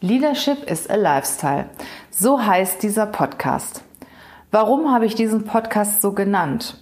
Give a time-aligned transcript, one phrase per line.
[0.00, 1.70] Leadership is a Lifestyle.
[2.12, 3.82] So heißt dieser Podcast.
[4.52, 6.80] Warum habe ich diesen Podcast so genannt?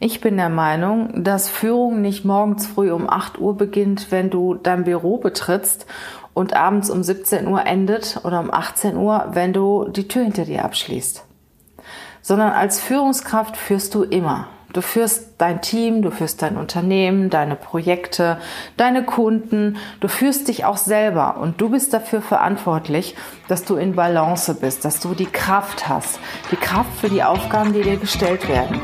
[0.00, 4.54] Ich bin der Meinung, dass Führung nicht morgens früh um 8 Uhr beginnt, wenn du
[4.54, 5.86] dein Büro betrittst
[6.34, 10.44] und abends um 17 Uhr endet oder um 18 Uhr, wenn du die Tür hinter
[10.44, 11.24] dir abschließt.
[12.20, 14.46] Sondern als Führungskraft führst du immer.
[14.70, 18.38] Du führst dein Team, du führst dein Unternehmen, deine Projekte,
[18.76, 23.16] deine Kunden, du führst dich auch selber und du bist dafür verantwortlich,
[23.48, 27.72] dass du in Balance bist, dass du die Kraft hast, die Kraft für die Aufgaben,
[27.72, 28.78] die dir gestellt werden.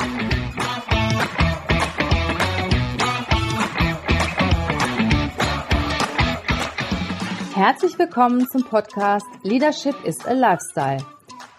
[7.55, 11.05] Herzlich willkommen zum Podcast Leadership is a Lifestyle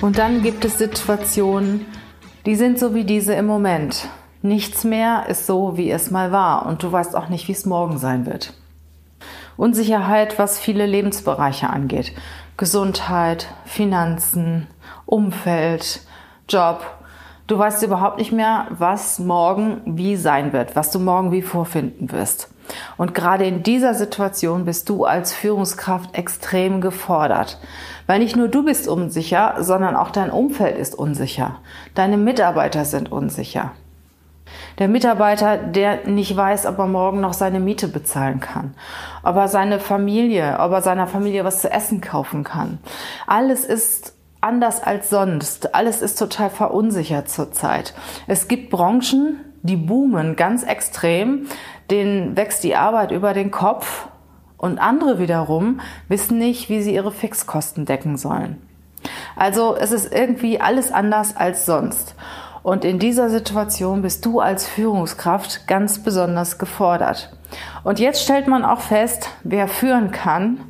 [0.00, 1.84] Und dann gibt es Situationen,
[2.46, 4.08] die sind so wie diese im Moment.
[4.42, 7.66] Nichts mehr ist so, wie es mal war und du weißt auch nicht, wie es
[7.66, 8.52] morgen sein wird.
[9.56, 12.12] Unsicherheit, was viele Lebensbereiche angeht.
[12.56, 14.68] Gesundheit, Finanzen,
[15.04, 16.02] Umfeld,
[16.48, 16.80] Job.
[17.48, 22.12] Du weißt überhaupt nicht mehr, was morgen wie sein wird, was du morgen wie vorfinden
[22.12, 22.50] wirst.
[22.96, 27.58] Und gerade in dieser Situation bist du als Führungskraft extrem gefordert.
[28.06, 31.56] Weil nicht nur du bist unsicher, sondern auch dein Umfeld ist unsicher.
[31.94, 33.72] Deine Mitarbeiter sind unsicher.
[34.78, 38.74] Der Mitarbeiter, der nicht weiß, ob er morgen noch seine Miete bezahlen kann,
[39.22, 42.78] ob er seine Familie, ob er seiner Familie was zu essen kaufen kann.
[43.26, 45.74] Alles ist anders als sonst.
[45.74, 47.94] Alles ist total verunsichert zurzeit.
[48.26, 51.46] Es gibt Branchen, die boomen ganz extrem,
[51.90, 54.08] denen wächst die Arbeit über den Kopf
[54.56, 58.60] und andere wiederum wissen nicht, wie sie ihre Fixkosten decken sollen.
[59.36, 62.14] Also es ist irgendwie alles anders als sonst.
[62.62, 67.32] Und in dieser Situation bist du als Führungskraft ganz besonders gefordert.
[67.84, 70.60] Und jetzt stellt man auch fest, wer führen kann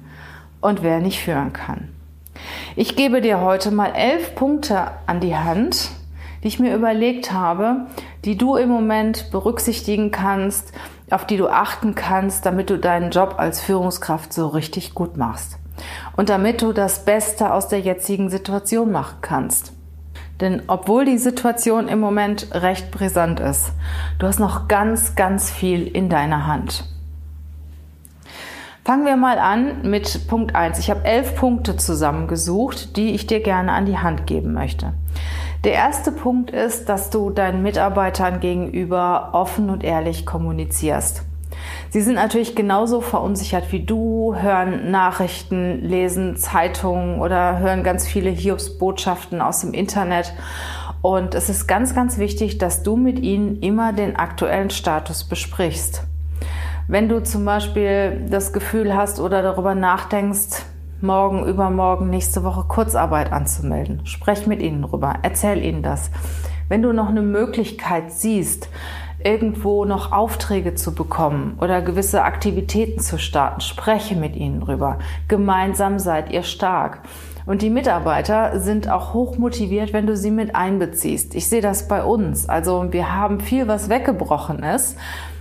[0.60, 1.88] und wer nicht führen kann.
[2.76, 5.90] Ich gebe dir heute mal elf Punkte an die Hand,
[6.42, 7.86] die ich mir überlegt habe,
[8.24, 10.72] die du im Moment berücksichtigen kannst,
[11.10, 15.58] auf die du achten kannst, damit du deinen Job als Führungskraft so richtig gut machst.
[16.16, 19.72] Und damit du das Beste aus der jetzigen Situation machen kannst.
[20.40, 23.72] Denn obwohl die Situation im Moment recht brisant ist,
[24.18, 26.84] du hast noch ganz, ganz viel in deiner Hand.
[28.84, 30.78] Fangen wir mal an mit Punkt 1.
[30.78, 34.94] Ich habe elf Punkte zusammengesucht, die ich dir gerne an die Hand geben möchte.
[35.64, 41.22] Der erste Punkt ist, dass du deinen Mitarbeitern gegenüber offen und ehrlich kommunizierst.
[41.90, 48.30] Sie sind natürlich genauso verunsichert wie du, hören Nachrichten, lesen Zeitungen oder hören ganz viele
[48.30, 50.32] Hiobsbotschaften aus dem Internet.
[51.02, 56.04] Und es ist ganz, ganz wichtig, dass du mit ihnen immer den aktuellen Status besprichst.
[56.86, 60.62] Wenn du zum Beispiel das Gefühl hast oder darüber nachdenkst,
[61.00, 64.04] morgen, übermorgen, nächste Woche Kurzarbeit anzumelden.
[64.04, 66.10] Sprech mit ihnen drüber, erzähl ihnen das.
[66.68, 68.68] Wenn du noch eine Möglichkeit siehst,
[69.22, 74.98] irgendwo noch Aufträge zu bekommen oder gewisse Aktivitäten zu starten, spreche mit ihnen drüber.
[75.28, 77.00] Gemeinsam seid ihr stark.
[77.46, 81.34] Und die Mitarbeiter sind auch hoch motiviert, wenn du sie mit einbeziehst.
[81.34, 82.46] Ich sehe das bei uns.
[82.48, 84.98] Also wir haben viel, was weggebrochen ist.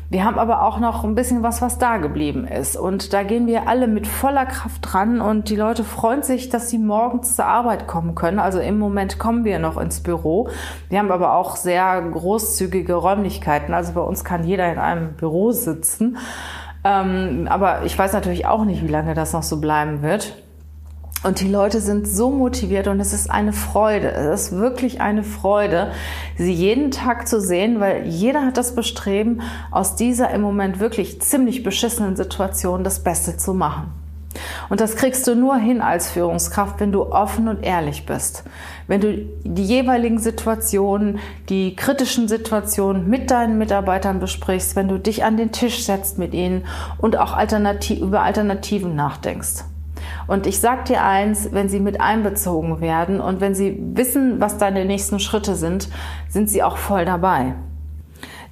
[0.09, 2.77] Wir haben aber auch noch ein bisschen was, was da geblieben ist.
[2.77, 6.69] Und da gehen wir alle mit voller Kraft dran und die Leute freuen sich, dass
[6.69, 8.39] sie morgens zur Arbeit kommen können.
[8.39, 10.49] Also im Moment kommen wir noch ins Büro.
[10.87, 13.73] Wir haben aber auch sehr großzügige Räumlichkeiten.
[13.73, 16.17] Also bei uns kann jeder in einem Büro sitzen.
[16.85, 20.41] Ähm, aber ich weiß natürlich auch nicht, wie lange das noch so bleiben wird.
[21.23, 24.11] Und die Leute sind so motiviert und es ist eine Freude.
[24.11, 25.91] Es ist wirklich eine Freude,
[26.37, 29.41] sie jeden Tag zu sehen, weil jeder hat das Bestreben,
[29.71, 33.91] aus dieser im Moment wirklich ziemlich beschissenen Situation das Beste zu machen.
[34.69, 38.43] Und das kriegst du nur hin als Führungskraft, wenn du offen und ehrlich bist.
[38.85, 41.17] Wenn du die jeweiligen Situationen,
[41.49, 46.35] die kritischen Situationen mit deinen Mitarbeitern besprichst, wenn du dich an den Tisch setzt mit
[46.35, 46.65] ihnen
[46.99, 49.63] und auch alternativ, über Alternativen nachdenkst.
[50.27, 54.57] Und ich sag dir eins, wenn sie mit einbezogen werden und wenn sie wissen, was
[54.57, 55.89] deine nächsten Schritte sind,
[56.29, 57.55] sind sie auch voll dabei.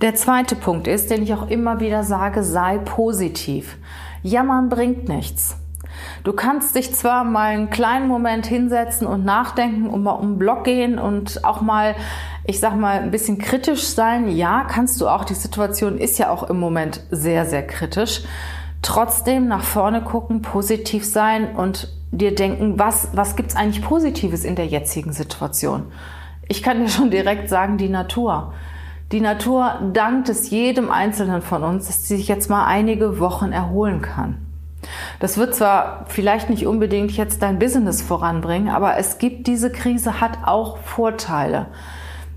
[0.01, 3.77] Der zweite Punkt ist, den ich auch immer wieder sage, sei positiv.
[4.23, 5.57] Jammern bringt nichts.
[6.23, 10.63] Du kannst dich zwar mal einen kleinen Moment hinsetzen und nachdenken und mal um Block
[10.63, 11.95] gehen und auch mal,
[12.45, 14.27] ich sag mal, ein bisschen kritisch sein.
[14.29, 15.23] Ja, kannst du auch.
[15.23, 18.23] Die Situation ist ja auch im Moment sehr, sehr kritisch.
[18.85, 24.55] Trotzdem nach vorne gucken, positiv sein und dir denken, was, was gibt's eigentlich Positives in
[24.55, 25.91] der jetzigen Situation?
[26.47, 28.53] Ich kann dir schon direkt sagen, die Natur.
[29.11, 33.51] Die Natur dankt es jedem Einzelnen von uns, dass sie sich jetzt mal einige Wochen
[33.51, 34.37] erholen kann.
[35.19, 40.21] Das wird zwar vielleicht nicht unbedingt jetzt dein Business voranbringen, aber es gibt diese Krise,
[40.21, 41.65] hat auch Vorteile.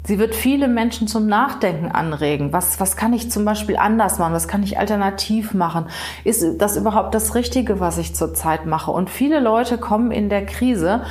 [0.09, 2.51] Sie wird viele Menschen zum Nachdenken anregen.
[2.51, 4.33] Was, was kann ich zum Beispiel anders machen?
[4.33, 5.85] Was kann ich alternativ machen?
[6.25, 8.91] Ist das überhaupt das Richtige, was ich zurzeit mache?
[8.91, 11.03] Und viele Leute kommen in der Krise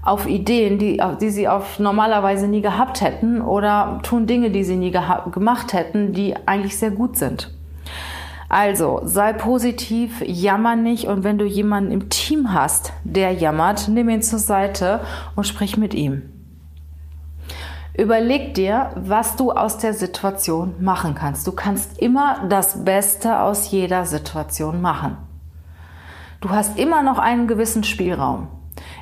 [0.00, 4.76] auf Ideen, die, die sie auf normalerweise nie gehabt hätten oder tun Dinge, die sie
[4.76, 7.52] nie gemacht hätten, die eigentlich sehr gut sind.
[8.48, 14.08] Also sei positiv, jammer nicht und wenn du jemanden im Team hast, der jammert, nimm
[14.08, 15.00] ihn zur Seite
[15.34, 16.35] und sprich mit ihm.
[17.98, 21.46] Überleg dir, was du aus der Situation machen kannst.
[21.46, 25.16] Du kannst immer das Beste aus jeder Situation machen.
[26.42, 28.48] Du hast immer noch einen gewissen Spielraum.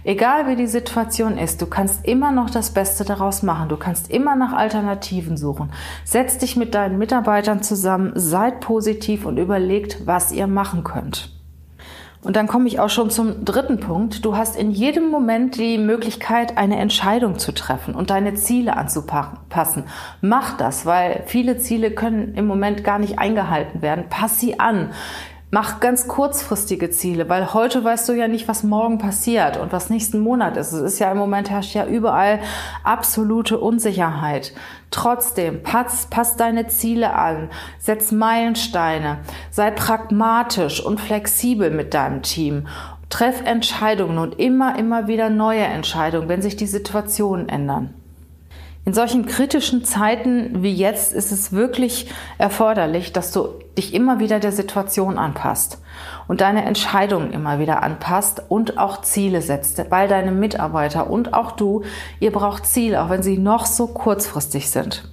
[0.04, 3.68] Egal wie die Situation ist, du kannst immer noch das Beste daraus machen.
[3.68, 5.72] Du kannst immer nach Alternativen suchen.
[6.04, 11.33] Setz dich mit deinen Mitarbeitern zusammen, seid positiv und überlegt, was ihr machen könnt.
[12.24, 14.24] Und dann komme ich auch schon zum dritten Punkt.
[14.24, 19.84] Du hast in jedem Moment die Möglichkeit, eine Entscheidung zu treffen und deine Ziele anzupassen.
[20.22, 24.06] Mach das, weil viele Ziele können im Moment gar nicht eingehalten werden.
[24.08, 24.90] Pass sie an.
[25.54, 29.88] Mach ganz kurzfristige Ziele, weil heute weißt du ja nicht, was morgen passiert und was
[29.88, 30.72] nächsten Monat ist.
[30.72, 32.40] Es ist ja im Moment herrscht ja überall
[32.82, 34.52] absolute Unsicherheit.
[34.90, 39.18] Trotzdem, pass, pass deine Ziele an, setz Meilensteine,
[39.52, 42.66] sei pragmatisch und flexibel mit deinem Team.
[43.08, 47.94] Treff Entscheidungen und immer, immer wieder neue Entscheidungen, wenn sich die Situationen ändern.
[48.86, 53.48] In solchen kritischen Zeiten wie jetzt ist es wirklich erforderlich, dass du
[53.78, 55.78] dich immer wieder der Situation anpasst
[56.28, 61.52] und deine Entscheidungen immer wieder anpasst und auch Ziele setzt, weil deine Mitarbeiter und auch
[61.52, 61.82] du,
[62.20, 65.08] ihr braucht Ziele, auch wenn sie noch so kurzfristig sind.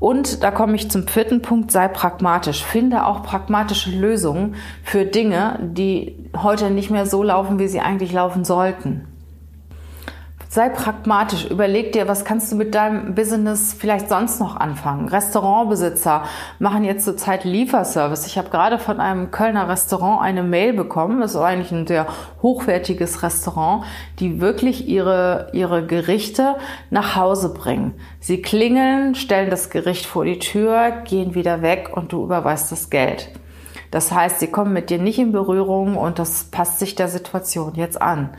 [0.00, 2.62] Und da komme ich zum vierten Punkt, sei pragmatisch.
[2.62, 8.12] Finde auch pragmatische Lösungen für Dinge, die heute nicht mehr so laufen, wie sie eigentlich
[8.12, 9.06] laufen sollten.
[10.50, 11.44] Sei pragmatisch.
[11.44, 15.06] Überleg dir, was kannst du mit deinem Business vielleicht sonst noch anfangen?
[15.08, 16.22] Restaurantbesitzer
[16.58, 18.26] machen jetzt zurzeit Lieferservice.
[18.26, 21.20] Ich habe gerade von einem Kölner Restaurant eine Mail bekommen.
[21.20, 22.06] Das ist eigentlich ein sehr
[22.40, 23.84] hochwertiges Restaurant,
[24.20, 26.56] die wirklich ihre, ihre Gerichte
[26.88, 27.92] nach Hause bringen.
[28.18, 32.88] Sie klingeln, stellen das Gericht vor die Tür, gehen wieder weg und du überweist das
[32.88, 33.28] Geld.
[33.90, 37.74] Das heißt, sie kommen mit dir nicht in Berührung und das passt sich der Situation
[37.74, 38.30] jetzt an.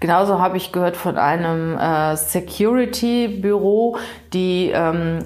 [0.00, 3.98] Genauso habe ich gehört von einem äh, Security-Büro,
[4.32, 5.18] die ähm,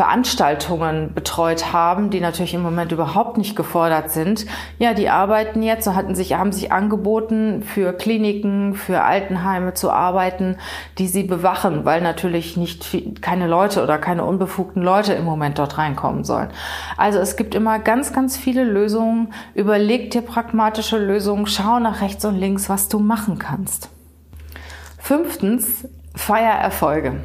[0.00, 4.46] Veranstaltungen betreut haben, die natürlich im Moment überhaupt nicht gefordert sind.
[4.78, 9.90] Ja, die arbeiten jetzt, so hatten sich, haben sich angeboten, für Kliniken, für Altenheime zu
[9.90, 10.56] arbeiten,
[10.96, 15.76] die sie bewachen, weil natürlich nicht keine Leute oder keine unbefugten Leute im Moment dort
[15.76, 16.48] reinkommen sollen.
[16.96, 19.34] Also es gibt immer ganz, ganz viele Lösungen.
[19.52, 23.90] Überleg dir pragmatische Lösungen, schau nach rechts und links, was du machen kannst.
[24.96, 27.20] Fünftens, feier Erfolge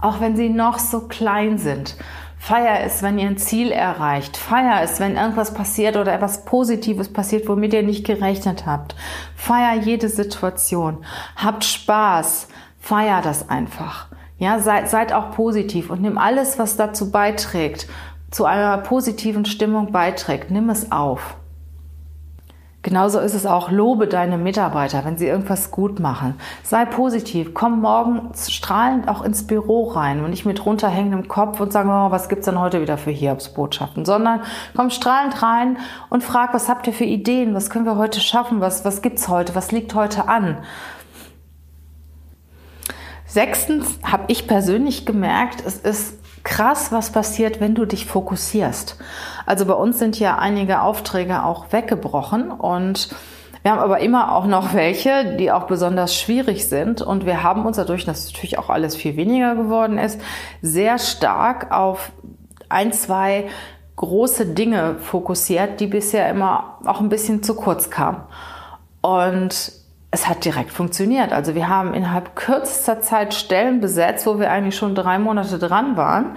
[0.00, 1.96] auch wenn sie noch so klein sind.
[2.38, 4.36] Feier es, wenn ihr ein Ziel erreicht.
[4.36, 8.96] Feier es, wenn irgendwas passiert oder etwas Positives passiert, womit ihr nicht gerechnet habt.
[9.36, 11.04] Feier jede Situation.
[11.36, 12.48] Habt Spaß.
[12.78, 14.06] Feier das einfach.
[14.38, 17.86] Ja, seid, seid auch positiv und nimm alles, was dazu beiträgt,
[18.30, 21.36] zu einer positiven Stimmung beiträgt, nimm es auf.
[22.82, 26.40] Genauso ist es auch, lobe deine Mitarbeiter, wenn sie irgendwas gut machen.
[26.62, 31.74] Sei positiv, komm morgen strahlend auch ins Büro rein und nicht mit runterhängendem Kopf und
[31.74, 34.40] sagen, oh, was gibt's denn heute wieder für Hiobsbotschaften, sondern
[34.74, 35.76] komm strahlend rein
[36.08, 39.28] und frag, was habt ihr für Ideen, was können wir heute schaffen, was, was gibt's
[39.28, 40.56] heute, was liegt heute an.
[43.26, 48.96] Sechstens habe ich persönlich gemerkt, es ist krass, was passiert, wenn du dich fokussierst.
[49.46, 53.10] Also bei uns sind ja einige Aufträge auch weggebrochen und
[53.62, 57.02] wir haben aber immer auch noch welche, die auch besonders schwierig sind.
[57.02, 60.20] Und wir haben uns dadurch, dass natürlich auch alles viel weniger geworden ist,
[60.62, 62.12] sehr stark auf
[62.70, 63.48] ein, zwei
[63.96, 68.22] große Dinge fokussiert, die bisher immer auch ein bisschen zu kurz kamen.
[69.02, 69.72] Und
[70.10, 71.32] es hat direkt funktioniert.
[71.32, 75.96] Also wir haben innerhalb kürzester Zeit Stellen besetzt, wo wir eigentlich schon drei Monate dran
[75.96, 76.36] waren.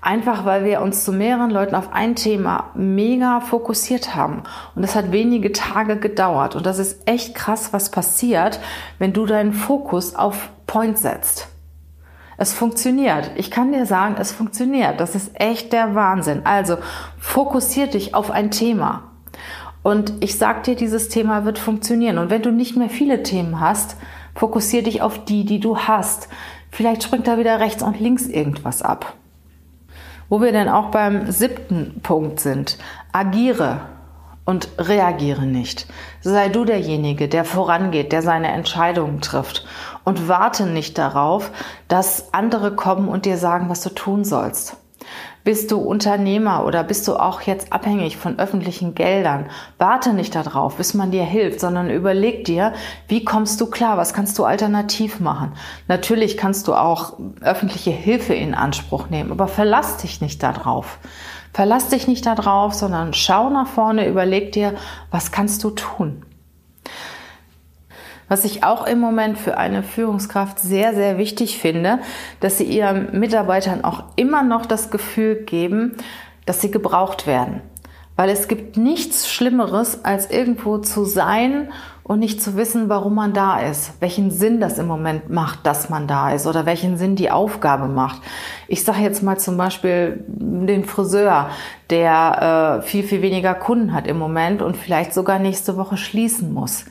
[0.00, 4.42] Einfach weil wir uns zu mehreren Leuten auf ein Thema mega fokussiert haben.
[4.74, 6.56] Und das hat wenige Tage gedauert.
[6.56, 8.60] Und das ist echt krass, was passiert,
[8.98, 11.48] wenn du deinen Fokus auf Point setzt.
[12.36, 13.30] Es funktioniert.
[13.36, 15.00] Ich kann dir sagen, es funktioniert.
[15.00, 16.42] Das ist echt der Wahnsinn.
[16.44, 16.78] Also
[17.18, 19.13] fokussier dich auf ein Thema.
[19.84, 22.16] Und ich sag dir, dieses Thema wird funktionieren.
[22.16, 23.96] Und wenn du nicht mehr viele Themen hast,
[24.34, 26.28] fokussier dich auf die, die du hast.
[26.70, 29.12] Vielleicht springt da wieder rechts und links irgendwas ab.
[30.30, 32.78] Wo wir denn auch beim siebten Punkt sind.
[33.12, 33.82] Agiere
[34.46, 35.86] und reagiere nicht.
[36.22, 39.66] Sei du derjenige, der vorangeht, der seine Entscheidungen trifft
[40.04, 41.50] und warte nicht darauf,
[41.88, 44.78] dass andere kommen und dir sagen, was du tun sollst.
[45.44, 49.50] Bist du Unternehmer oder bist du auch jetzt abhängig von öffentlichen Geldern?
[49.76, 52.72] Warte nicht darauf, bis man dir hilft, sondern überleg dir,
[53.08, 53.98] wie kommst du klar?
[53.98, 55.52] Was kannst du alternativ machen?
[55.86, 60.98] Natürlich kannst du auch öffentliche Hilfe in Anspruch nehmen, aber verlass dich nicht darauf.
[61.52, 64.72] Verlass dich nicht darauf, sondern schau nach vorne, überleg dir,
[65.10, 66.24] was kannst du tun?
[68.28, 71.98] Was ich auch im Moment für eine Führungskraft sehr, sehr wichtig finde,
[72.40, 75.96] dass sie ihren Mitarbeitern auch immer noch das Gefühl geben,
[76.46, 77.60] dass sie gebraucht werden.
[78.16, 81.68] Weil es gibt nichts Schlimmeres, als irgendwo zu sein
[82.04, 85.88] und nicht zu wissen, warum man da ist, welchen Sinn das im Moment macht, dass
[85.90, 88.22] man da ist oder welchen Sinn die Aufgabe macht.
[88.68, 91.48] Ich sage jetzt mal zum Beispiel den Friseur,
[91.90, 96.52] der äh, viel, viel weniger Kunden hat im Moment und vielleicht sogar nächste Woche schließen
[96.52, 96.84] muss.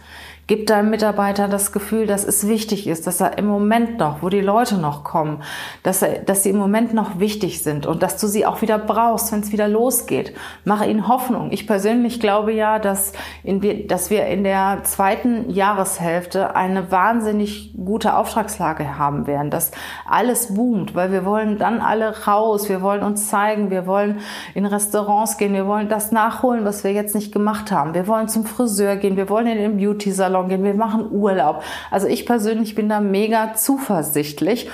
[0.45, 4.27] Gib deinem Mitarbeiter das Gefühl, dass es wichtig ist, dass er im Moment noch, wo
[4.27, 5.41] die Leute noch kommen,
[5.83, 8.77] dass, er, dass sie im Moment noch wichtig sind und dass du sie auch wieder
[8.77, 10.33] brauchst, wenn es wieder losgeht.
[10.65, 11.53] Mache ihnen Hoffnung.
[11.53, 13.13] Ich persönlich glaube ja, dass,
[13.45, 19.71] in, dass wir in der zweiten Jahreshälfte eine wahnsinnig gute Auftragslage haben werden, dass
[20.05, 24.19] alles boomt, weil wir wollen dann alle raus, wir wollen uns zeigen, wir wollen
[24.55, 27.93] in Restaurants gehen, wir wollen das nachholen, was wir jetzt nicht gemacht haben.
[27.93, 31.63] Wir wollen zum Friseur gehen, wir wollen in den Beauty-Salon Salon gehen, wir machen Urlaub.
[31.91, 34.69] Also ich persönlich bin da mega zuversichtlich.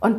[0.00, 0.16] Und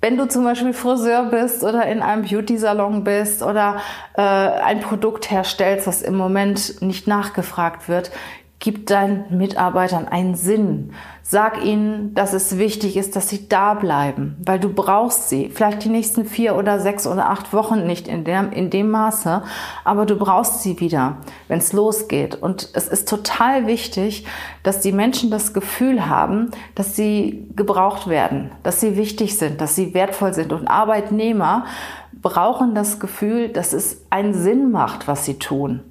[0.00, 3.78] wenn du zum Beispiel Friseur bist oder in einem Beauty-Salon bist oder
[4.16, 8.12] äh, ein Produkt herstellst, was im Moment nicht nachgefragt wird,
[8.60, 10.92] gib deinen Mitarbeitern einen Sinn.
[11.22, 15.50] Sag ihnen, dass es wichtig ist, dass sie da bleiben, weil du brauchst sie.
[15.50, 19.42] Vielleicht die nächsten vier oder sechs oder acht Wochen nicht in dem, in dem Maße,
[19.84, 22.34] aber du brauchst sie wieder, wenn es losgeht.
[22.34, 24.26] Und es ist total wichtig,
[24.62, 29.76] dass die Menschen das Gefühl haben, dass sie gebraucht werden, dass sie wichtig sind, dass
[29.76, 30.52] sie wertvoll sind.
[30.52, 31.66] Und Arbeitnehmer
[32.20, 35.82] brauchen das Gefühl, dass es einen Sinn macht, was sie tun.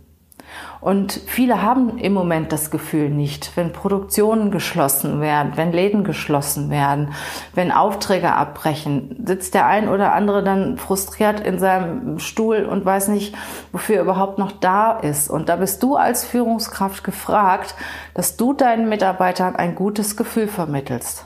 [0.79, 6.69] Und viele haben im Moment das Gefühl nicht, wenn Produktionen geschlossen werden, wenn Läden geschlossen
[6.69, 7.13] werden,
[7.55, 13.07] wenn Aufträge abbrechen, sitzt der ein oder andere dann frustriert in seinem Stuhl und weiß
[13.07, 13.35] nicht,
[13.71, 15.29] wofür er überhaupt noch da ist.
[15.29, 17.75] Und da bist du als Führungskraft gefragt,
[18.13, 21.25] dass du deinen Mitarbeitern ein gutes Gefühl vermittelst.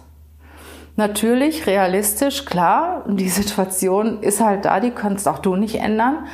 [0.97, 6.27] Natürlich, realistisch, klar, die Situation ist halt da, die kannst auch du nicht ändern.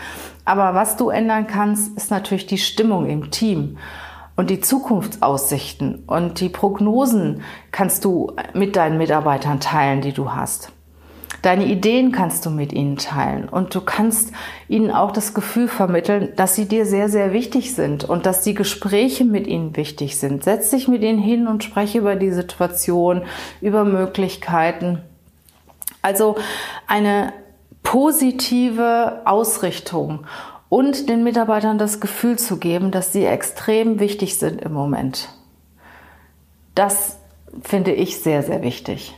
[0.48, 3.78] Aber was du ändern kannst, ist natürlich die Stimmung im Team
[4.38, 7.42] und die Zukunftsaussichten und die Prognosen
[7.74, 10.72] kannst du mit deinen Mitarbeitern teilen, die du hast.
[11.42, 14.32] Deine Ideen kannst du mit ihnen teilen und du kannst
[14.70, 18.54] ihnen auch das Gefühl vermitteln, dass sie dir sehr, sehr wichtig sind und dass die
[18.54, 20.46] Gespräche mit ihnen wichtig sind.
[20.46, 23.24] Setz dich mit ihnen hin und spreche über die Situation,
[23.60, 25.02] über Möglichkeiten.
[26.02, 26.38] Also
[26.88, 27.34] eine
[27.88, 30.26] positive Ausrichtung
[30.68, 35.30] und den Mitarbeitern das Gefühl zu geben, dass sie extrem wichtig sind im Moment.
[36.76, 37.18] Das
[37.62, 39.16] finde ich sehr, sehr wichtig.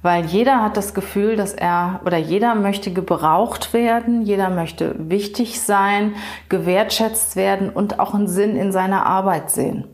[0.00, 5.60] Weil jeder hat das Gefühl, dass er oder jeder möchte gebraucht werden, jeder möchte wichtig
[5.60, 6.14] sein,
[6.48, 9.88] gewertschätzt werden und auch einen Sinn in seiner Arbeit sehen.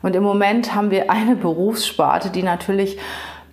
[0.00, 2.96] Und im Moment haben wir eine Berufssparte, die natürlich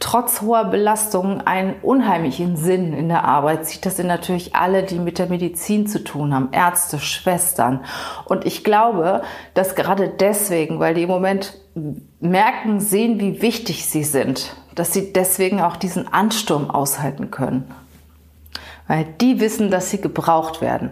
[0.02, 3.86] trotz hoher Belastungen einen unheimlichen Sinn in der Arbeit sieht.
[3.86, 7.86] Das sind natürlich alle, die mit der Medizin zu tun haben, Ärzte, Schwestern.
[8.26, 9.22] Und ich glaube,
[9.54, 11.58] dass gerade deswegen, weil die im Moment
[12.20, 17.72] merken, sehen, wie wichtig sie sind, dass sie deswegen auch diesen Ansturm aushalten können.
[18.88, 20.92] Weil die wissen, dass sie gebraucht werden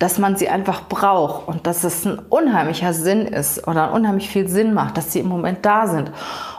[0.00, 4.48] dass man sie einfach braucht und dass es ein unheimlicher Sinn ist oder unheimlich viel
[4.48, 6.10] Sinn macht, dass sie im Moment da sind.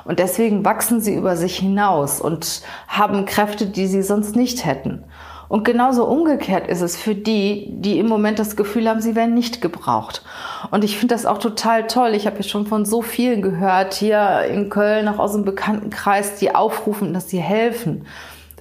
[0.05, 5.03] Und deswegen wachsen sie über sich hinaus und haben Kräfte, die sie sonst nicht hätten.
[5.49, 9.33] Und genauso umgekehrt ist es für die, die im Moment das Gefühl haben, sie werden
[9.33, 10.21] nicht gebraucht.
[10.69, 12.11] Und ich finde das auch total toll.
[12.13, 16.35] Ich habe ja schon von so vielen gehört, hier in Köln, auch aus dem Bekanntenkreis,
[16.35, 18.05] die aufrufen, dass sie helfen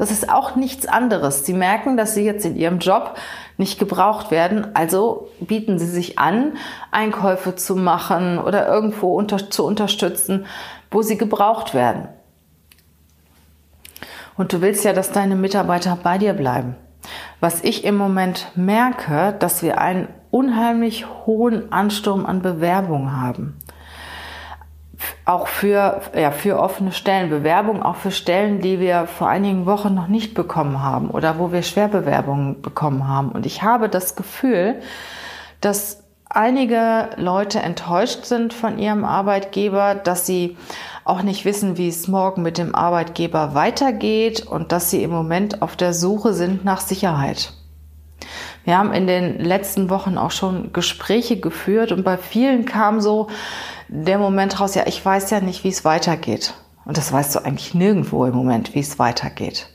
[0.01, 1.45] Das ist auch nichts anderes.
[1.45, 3.19] Sie merken, dass sie jetzt in ihrem Job
[3.59, 6.57] nicht gebraucht werden, also bieten sie sich an,
[6.91, 10.47] Einkäufe zu machen oder irgendwo unter, zu unterstützen,
[10.91, 12.09] wo sie gebraucht werden.
[14.39, 16.77] Und du willst ja, dass deine Mitarbeiter bei dir bleiben.
[17.41, 23.59] Was ich im Moment merke, dass wir einen unheimlich hohen Ansturm an Bewerbungen haben
[25.25, 29.95] auch für, ja, für offene Stellen, Bewerbung auch für Stellen, die wir vor einigen Wochen
[29.95, 33.31] noch nicht bekommen haben oder wo wir Schwerbewerbungen bekommen haben.
[33.31, 34.81] Und ich habe das Gefühl,
[35.61, 40.57] dass einige Leute enttäuscht sind von ihrem Arbeitgeber, dass sie
[41.05, 45.63] auch nicht wissen, wie es morgen mit dem Arbeitgeber weitergeht und dass sie im Moment
[45.63, 47.53] auf der Suche sind nach Sicherheit.
[48.65, 53.29] Wir haben in den letzten Wochen auch schon Gespräche geführt und bei vielen kam so
[53.93, 56.55] der Moment raus, ja, ich weiß ja nicht, wie es weitergeht.
[56.85, 59.69] Und das weißt du eigentlich nirgendwo im Moment, wie es weitergeht.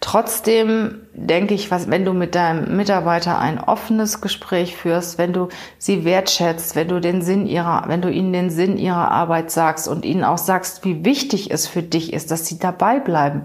[0.00, 5.48] Trotzdem denke ich, was, wenn du mit deinem Mitarbeiter ein offenes Gespräch führst, wenn du
[5.78, 9.86] sie wertschätzt, wenn du den Sinn ihrer, wenn du ihnen den Sinn ihrer Arbeit sagst
[9.86, 13.44] und ihnen auch sagst, wie wichtig es für dich ist, dass sie dabei bleiben.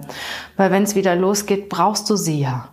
[0.56, 2.68] Weil wenn es wieder losgeht, brauchst du sie ja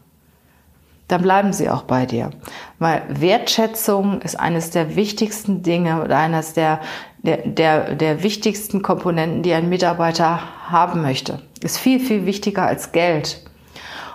[1.08, 2.32] dann bleiben sie auch bei dir.
[2.80, 6.80] Weil Wertschätzung ist eines der wichtigsten Dinge oder eines der,
[7.18, 11.42] der, der, der wichtigsten Komponenten, die ein Mitarbeiter haben möchte.
[11.62, 13.44] Ist viel, viel wichtiger als Geld.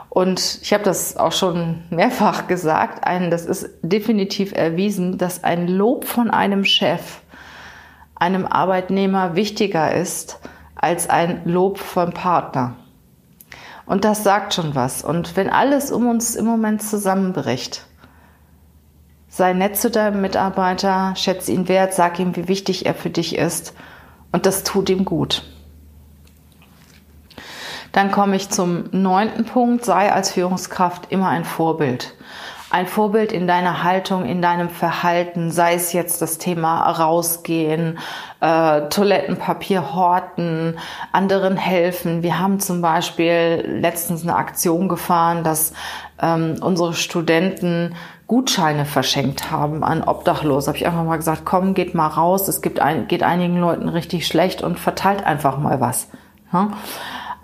[0.08, 5.68] Und ich habe das auch schon mehrfach gesagt, ein, das ist definitiv erwiesen, dass ein
[5.68, 7.20] Lob von einem Chef
[8.16, 10.40] einem Arbeitnehmer wichtiger ist
[10.74, 12.76] als ein Lob vom Partner.
[13.90, 15.02] Und das sagt schon was.
[15.02, 17.86] Und wenn alles um uns im Moment zusammenbricht,
[19.28, 23.34] sei nett zu deinem Mitarbeiter, schätze ihn wert, sag ihm, wie wichtig er für dich
[23.34, 23.74] ist.
[24.30, 25.42] Und das tut ihm gut.
[27.90, 32.14] Dann komme ich zum neunten Punkt, sei als Führungskraft immer ein Vorbild
[32.70, 37.98] ein Vorbild in deiner Haltung, in deinem Verhalten, sei es jetzt das Thema rausgehen,
[38.40, 40.78] äh, Toilettenpapier horten,
[41.12, 42.22] anderen helfen.
[42.22, 45.72] Wir haben zum Beispiel letztens eine Aktion gefahren, dass
[46.22, 47.96] ähm, unsere Studenten
[48.28, 50.68] Gutscheine verschenkt haben an Obdachlose.
[50.68, 52.46] Habe ich einfach mal gesagt, komm, geht mal raus.
[52.46, 56.06] Es gibt ein, geht einigen Leuten richtig schlecht und verteilt einfach mal was.
[56.52, 56.70] Ja?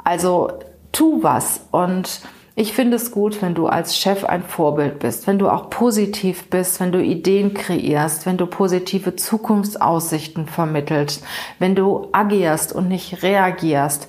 [0.05, 0.53] Also
[0.93, 2.21] tu was und
[2.59, 6.49] ich finde es gut, wenn du als Chef ein Vorbild bist, wenn du auch positiv
[6.49, 11.23] bist, wenn du Ideen kreierst, wenn du positive Zukunftsaussichten vermittelst,
[11.59, 14.09] wenn du agierst und nicht reagierst,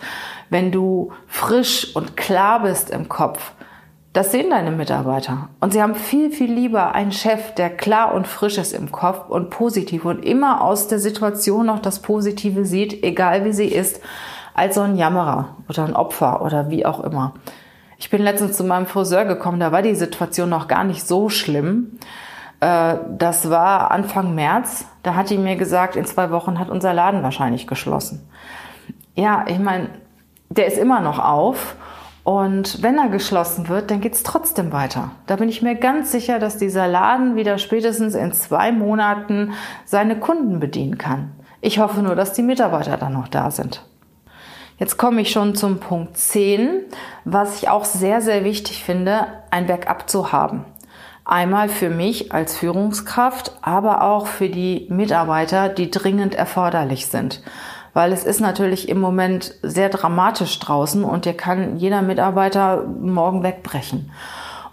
[0.50, 3.52] wenn du frisch und klar bist im Kopf.
[4.14, 5.50] Das sehen deine Mitarbeiter.
[5.60, 9.30] Und sie haben viel, viel lieber einen Chef, der klar und frisch ist im Kopf
[9.30, 14.00] und positiv und immer aus der Situation noch das Positive sieht, egal wie sie ist,
[14.54, 17.34] als so ein Jammerer oder ein Opfer oder wie auch immer.
[18.00, 21.30] Ich bin letztens zu meinem Friseur gekommen, da war die Situation noch gar nicht so
[21.30, 21.98] schlimm.
[22.60, 24.86] Äh, das war Anfang März.
[25.04, 28.28] Da hat die mir gesagt, in zwei Wochen hat unser Laden wahrscheinlich geschlossen.
[29.16, 29.90] Ja, ich meine,
[30.50, 31.76] der ist immer noch auf.
[32.24, 35.12] Und wenn er geschlossen wird, dann geht's trotzdem weiter.
[35.28, 39.54] Da bin ich mir ganz sicher, dass dieser Laden wieder spätestens in zwei Monaten
[39.86, 41.32] seine Kunden bedienen kann.
[41.62, 43.86] Ich hoffe nur, dass die Mitarbeiter dann noch da sind.
[44.80, 46.82] Jetzt komme ich schon zum Punkt 10,
[47.26, 50.66] was ich auch sehr, sehr wichtig finde, ein Backup zu haben.
[51.26, 57.42] Einmal für mich als Führungskraft, aber auch für die Mitarbeiter, die dringend erforderlich sind.
[57.94, 63.42] Weil es ist natürlich im Moment sehr dramatisch draußen und dir kann jeder Mitarbeiter morgen
[63.42, 64.12] wegbrechen.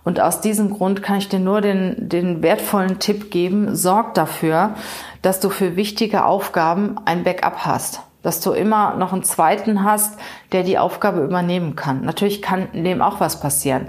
[0.05, 4.75] Und aus diesem Grund kann ich dir nur den, den wertvollen Tipp geben, sorg dafür,
[5.23, 10.19] dass du für wichtige Aufgaben ein Backup hast dass du immer noch einen zweiten hast,
[10.51, 12.05] der die Aufgabe übernehmen kann.
[12.05, 13.89] Natürlich kann dem auch was passieren.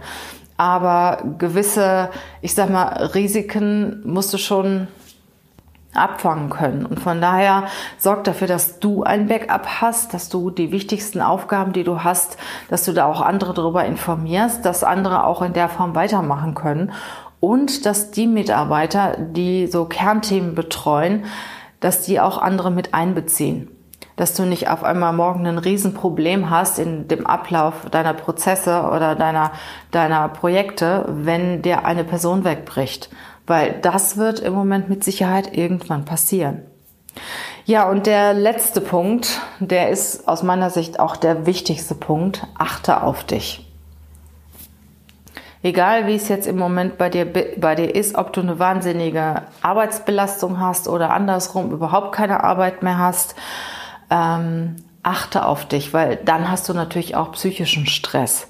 [0.58, 2.10] Aber gewisse,
[2.42, 4.88] ich sag mal, Risiken musst du schon
[5.94, 6.86] abfangen können.
[6.86, 7.64] Und von daher
[7.98, 12.38] sorg dafür, dass du ein Backup hast, dass du die wichtigsten Aufgaben, die du hast,
[12.70, 16.92] dass du da auch andere darüber informierst, dass andere auch in der Form weitermachen können
[17.40, 21.24] und dass die Mitarbeiter, die so Kernthemen betreuen,
[21.80, 23.75] dass die auch andere mit einbeziehen
[24.16, 29.16] dass du nicht auf einmal morgen ein Riesenproblem hast in dem Ablauf deiner Prozesse oder
[29.16, 29.52] deiner,
[29.92, 33.10] deiner Projekte, wenn dir eine Person wegbricht.
[33.48, 36.62] Weil das wird im Moment mit Sicherheit irgendwann passieren.
[37.66, 42.46] Ja, und der letzte Punkt, der ist aus meiner Sicht auch der wichtigste Punkt.
[42.58, 43.66] Achte auf dich.
[45.64, 49.42] Egal wie es jetzt im Moment bei dir, bei dir ist, ob du eine wahnsinnige
[49.64, 53.36] Arbeitsbelastung hast oder andersrum überhaupt keine Arbeit mehr hast,
[54.10, 58.48] ähm, achte auf dich, weil dann hast du natürlich auch psychischen Stress.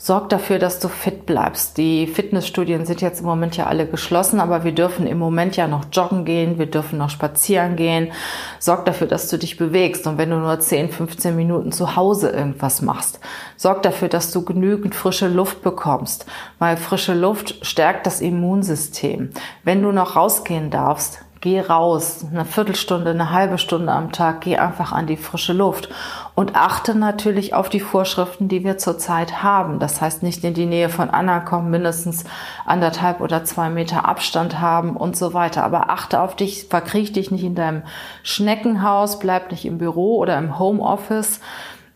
[0.00, 1.76] Sorg dafür, dass du fit bleibst.
[1.76, 5.66] Die Fitnessstudien sind jetzt im Moment ja alle geschlossen, aber wir dürfen im Moment ja
[5.66, 8.12] noch joggen gehen, wir dürfen noch spazieren gehen.
[8.60, 10.06] Sorg dafür, dass du dich bewegst.
[10.06, 13.18] Und wenn du nur 10, 15 Minuten zu Hause irgendwas machst,
[13.56, 16.26] sorg dafür, dass du genügend frische Luft bekommst,
[16.60, 19.30] weil frische Luft stärkt das Immunsystem.
[19.64, 24.56] Wenn du noch rausgehen darfst, Geh raus, eine Viertelstunde, eine halbe Stunde am Tag, geh
[24.56, 25.88] einfach an die frische Luft
[26.34, 29.78] und achte natürlich auf die Vorschriften, die wir zurzeit haben.
[29.78, 32.24] Das heißt, nicht in die Nähe von Anna kommen, mindestens
[32.66, 35.62] anderthalb oder zwei Meter Abstand haben und so weiter.
[35.62, 37.82] Aber achte auf dich, verkriech dich nicht in deinem
[38.24, 41.40] Schneckenhaus, bleib nicht im Büro oder im Homeoffice,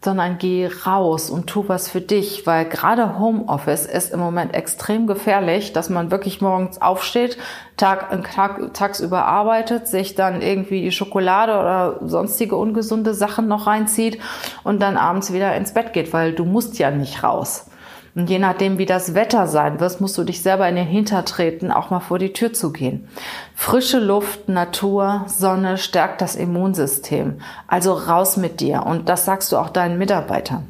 [0.04, 5.06] sondern geh raus und tu was für dich, weil gerade Homeoffice ist im Moment extrem
[5.06, 7.38] gefährlich, dass man wirklich morgens aufsteht,
[7.76, 14.18] Tag, Tag, tagsüber arbeitet, sich dann irgendwie die Schokolade oder sonstige ungesunde Sachen noch reinzieht
[14.64, 17.66] und dann abends wieder ins Bett geht, weil du musst ja nicht raus.
[18.14, 21.72] Und je nachdem, wie das Wetter sein wird, musst du dich selber in den Hintertreten,
[21.72, 23.08] auch mal vor die Tür zu gehen.
[23.54, 27.40] Frische Luft, Natur, Sonne stärkt das Immunsystem.
[27.68, 28.84] Also raus mit dir.
[28.84, 30.68] Und das sagst du auch deinen Mitarbeitern.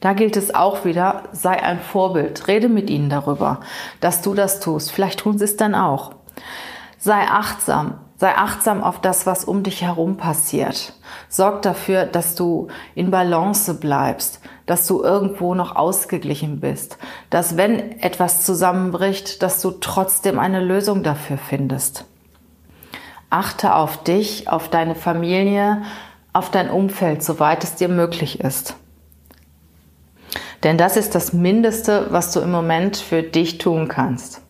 [0.00, 2.48] Da gilt es auch wieder, sei ein Vorbild.
[2.48, 3.60] Rede mit ihnen darüber,
[4.00, 4.90] dass du das tust.
[4.90, 6.10] Vielleicht tun sie es dann auch.
[6.98, 8.00] Sei achtsam.
[8.22, 10.92] Sei achtsam auf das, was um dich herum passiert.
[11.28, 16.98] Sorg dafür, dass du in Balance bleibst, dass du irgendwo noch ausgeglichen bist,
[17.30, 22.04] dass wenn etwas zusammenbricht, dass du trotzdem eine Lösung dafür findest.
[23.28, 25.82] Achte auf dich, auf deine Familie,
[26.32, 28.76] auf dein Umfeld, soweit es dir möglich ist.
[30.62, 34.41] Denn das ist das Mindeste, was du im Moment für dich tun kannst.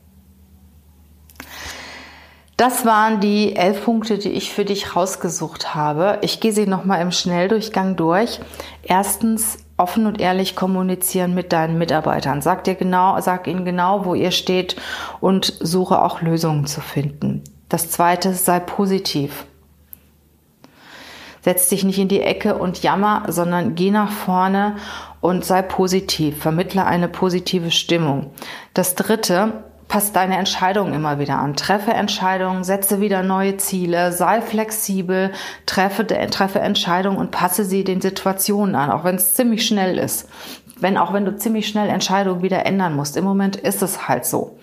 [2.63, 6.21] Das waren die elf Punkte, die ich für dich rausgesucht habe.
[6.23, 8.39] Ich gehe sie nochmal im Schnelldurchgang durch.
[8.85, 12.41] Erstens, offen und ehrlich kommunizieren mit deinen Mitarbeitern.
[12.41, 14.77] Sag dir genau, sag ihnen genau, wo ihr steht
[15.19, 17.43] und suche auch Lösungen zu finden.
[17.69, 19.45] Das zweite, sei positiv.
[21.41, 24.77] Setz dich nicht in die Ecke und jammer, sondern geh nach vorne
[25.21, 26.39] und sei positiv.
[26.39, 28.31] Vermittle eine positive Stimmung.
[28.73, 31.55] Das dritte, Pass deine Entscheidungen immer wieder an.
[31.55, 35.33] Treffe Entscheidungen, setze wieder neue Ziele, sei flexibel,
[35.67, 40.31] treffe, treffe Entscheidungen und passe sie den Situationen an, auch wenn es ziemlich schnell ist.
[40.81, 43.19] Wenn, auch wenn du ziemlich schnell Entscheidungen wieder ändern musst.
[43.19, 44.57] Im Moment ist es halt so.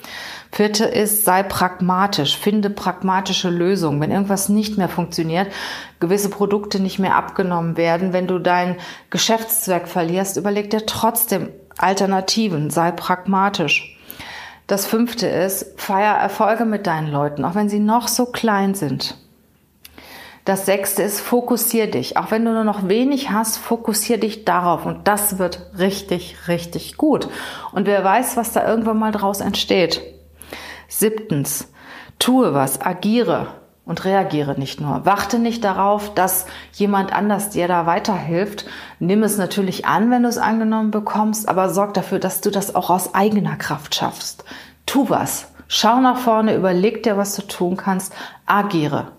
[0.52, 4.02] Vierte ist, sei pragmatisch, finde pragmatische Lösungen.
[4.02, 5.52] Wenn irgendwas nicht mehr funktioniert,
[6.00, 8.78] gewisse Produkte nicht mehr abgenommen werden, wenn du deinen
[9.12, 13.96] Geschäftszweck verlierst, überleg dir trotzdem Alternativen, sei pragmatisch.
[14.70, 19.18] Das fünfte ist, feier Erfolge mit deinen Leuten, auch wenn sie noch so klein sind.
[20.46, 22.18] Das sechste ist, fokussier dich.
[22.18, 24.86] Auch wenn du nur noch wenig hast, fokussier dich darauf.
[24.86, 27.30] Und das wird richtig, richtig gut.
[27.72, 30.04] Und wer weiß, was da irgendwann mal draus entsteht.
[30.88, 31.72] Siebtens,
[32.20, 33.48] tue was, agiere
[33.86, 35.06] und reagiere nicht nur.
[35.06, 38.66] Warte nicht darauf, dass jemand anders dir da weiterhilft.
[39.00, 42.76] Nimm es natürlich an, wenn du es angenommen bekommst, aber sorg dafür, dass du das
[42.76, 44.44] auch aus eigener Kraft schaffst.
[44.86, 45.48] Tu was.
[45.68, 48.14] Schau nach vorne, überleg dir, was du tun kannst,
[48.46, 49.12] agiere.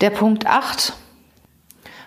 [0.00, 0.94] Der Punkt 8.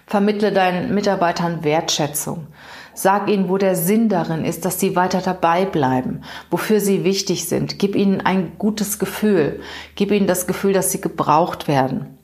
[0.07, 2.47] Vermittle deinen Mitarbeitern Wertschätzung.
[2.93, 7.47] Sag ihnen, wo der Sinn darin ist, dass sie weiter dabei bleiben, wofür sie wichtig
[7.47, 7.79] sind.
[7.79, 9.61] Gib ihnen ein gutes Gefühl.
[9.95, 12.17] Gib ihnen das Gefühl, dass sie gebraucht werden.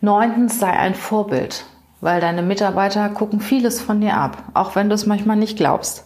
[0.00, 1.64] Neuntens sei ein Vorbild,
[2.00, 6.04] weil deine Mitarbeiter gucken vieles von dir ab, auch wenn du es manchmal nicht glaubst.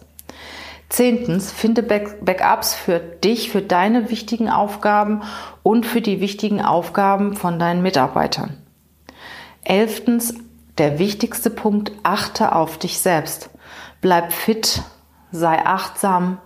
[0.89, 5.23] Zehntens, finde Backups für dich, für deine wichtigen Aufgaben
[5.61, 8.57] und für die wichtigen Aufgaben von deinen Mitarbeitern.
[9.63, 10.35] Elftens,
[10.77, 13.49] der wichtigste Punkt, achte auf dich selbst.
[13.99, 14.83] Bleib fit,
[15.31, 16.37] sei achtsam,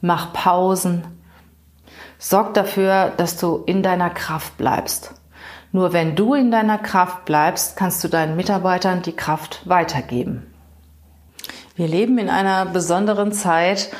[0.00, 1.04] mach Pausen.
[2.18, 5.14] Sorg dafür, dass du in deiner Kraft bleibst.
[5.72, 10.52] Nur wenn du in deiner Kraft bleibst, kannst du deinen Mitarbeitern die Kraft weitergeben.
[11.74, 13.90] Wir leben in einer besonderen Zeit.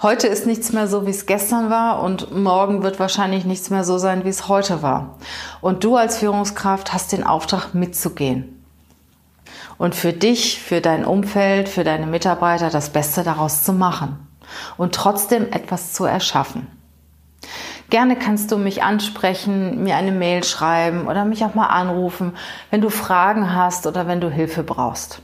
[0.00, 3.84] Heute ist nichts mehr so, wie es gestern war und morgen wird wahrscheinlich nichts mehr
[3.84, 5.18] so sein, wie es heute war.
[5.60, 8.63] Und du als Führungskraft hast den Auftrag mitzugehen
[9.78, 14.18] und für dich, für dein Umfeld, für deine Mitarbeiter das Beste daraus zu machen
[14.76, 16.66] und trotzdem etwas zu erschaffen.
[17.90, 22.36] Gerne kannst du mich ansprechen, mir eine Mail schreiben oder mich auch mal anrufen,
[22.70, 25.22] wenn du Fragen hast oder wenn du Hilfe brauchst.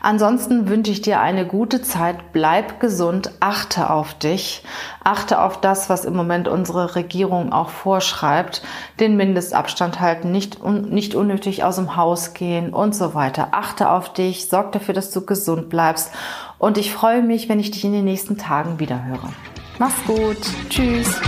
[0.00, 4.62] Ansonsten wünsche ich dir eine gute Zeit, bleib gesund, achte auf dich,
[5.02, 8.62] achte auf das, was im Moment unsere Regierung auch vorschreibt,
[9.00, 13.48] den Mindestabstand halten, nicht, un, nicht unnötig aus dem Haus gehen und so weiter.
[13.52, 16.12] Achte auf dich, sorg dafür, dass du gesund bleibst.
[16.58, 19.32] Und ich freue mich, wenn ich dich in den nächsten Tagen wieder höre.
[19.78, 20.38] Mach's gut,
[20.70, 21.20] tschüss.